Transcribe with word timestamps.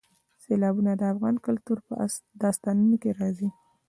سیلابونه 0.43 0.91
د 0.97 1.01
افغان 1.13 1.35
کلتور 1.45 1.77
په 1.87 1.93
داستانونو 2.41 2.95
کې 3.01 3.09
راځي. 3.19 3.49